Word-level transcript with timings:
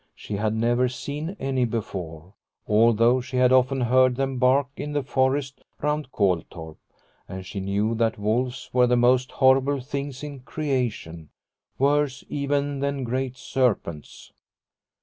She 0.15 0.37
had 0.37 0.55
never 0.55 0.89
seen 0.89 1.37
any 1.39 1.63
before, 1.63 2.33
although 2.67 3.21
she 3.21 3.37
had 3.37 3.51
often 3.51 3.81
heard 3.81 4.15
them 4.15 4.39
bark 4.39 4.69
in 4.75 4.93
the 4.93 5.03
forest 5.03 5.61
round 5.79 6.11
Koltorp, 6.11 6.77
and 7.29 7.45
she 7.45 7.59
knew 7.59 7.93
that 7.93 8.17
wolves 8.17 8.71
were 8.73 8.87
the 8.87 8.97
most 8.97 9.31
horrible 9.33 9.79
things 9.79 10.23
in 10.23 10.39
creation, 10.39 11.29
worse 11.77 12.23
even 12.29 12.79
than 12.79 13.03
great 13.03 13.37
serpents. 13.37 14.31